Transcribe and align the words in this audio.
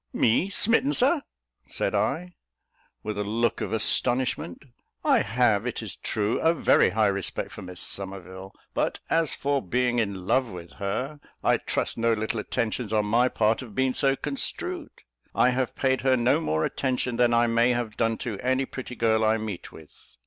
"Me 0.13 0.49
smitten, 0.49 0.93
Sir?" 0.95 1.21
said 1.67 1.93
I, 1.93 2.33
with 3.03 3.19
a 3.19 3.23
look 3.23 3.61
of 3.61 3.71
astonishment. 3.71 4.63
"I 5.03 5.19
have, 5.19 5.67
it 5.67 5.83
is 5.83 5.95
true, 5.95 6.39
a 6.39 6.55
very 6.55 6.89
high 6.89 7.05
respect 7.05 7.51
for 7.51 7.61
Miss 7.61 7.79
Somerville; 7.81 8.51
but 8.73 8.97
as 9.11 9.35
for 9.35 9.61
being 9.61 9.99
in 9.99 10.25
love 10.25 10.47
with 10.49 10.71
her, 10.81 11.19
I 11.43 11.57
trust 11.57 11.99
no 11.99 12.13
little 12.13 12.39
attentions 12.39 12.91
on 12.91 13.05
my 13.05 13.27
part 13.29 13.59
have 13.59 13.75
been 13.75 13.93
so 13.93 14.15
construed. 14.15 14.89
I 15.35 15.51
have 15.51 15.75
paid 15.75 16.01
her 16.01 16.17
no 16.17 16.39
more 16.39 16.65
attention 16.65 17.17
than 17.17 17.31
I 17.31 17.45
may 17.45 17.69
have 17.69 17.95
done 17.95 18.17
to 18.25 18.39
any 18.39 18.65
pretty 18.65 18.95
girl 18.95 19.23
I 19.23 19.37
meet 19.37 19.71
with." 19.71 20.17